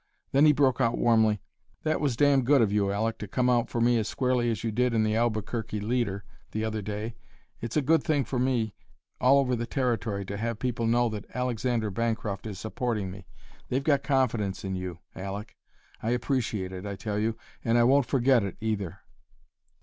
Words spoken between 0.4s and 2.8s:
he broke out warmly: "That was damn good of